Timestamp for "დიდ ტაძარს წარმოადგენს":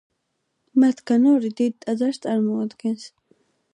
1.61-3.05